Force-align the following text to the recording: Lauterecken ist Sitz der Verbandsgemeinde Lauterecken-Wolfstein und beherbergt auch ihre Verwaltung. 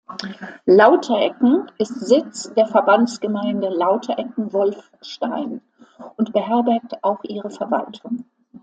Lauterecken 0.65 1.71
ist 1.77 1.93
Sitz 2.07 2.51
der 2.55 2.65
Verbandsgemeinde 2.65 3.69
Lauterecken-Wolfstein 3.69 5.61
und 6.17 6.33
beherbergt 6.33 7.03
auch 7.03 7.19
ihre 7.23 7.51
Verwaltung. 7.51 8.25